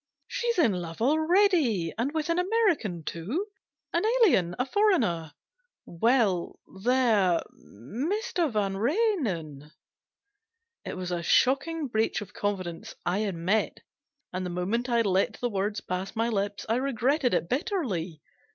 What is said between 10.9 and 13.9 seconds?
It was a shocking breach of confidence, I admit;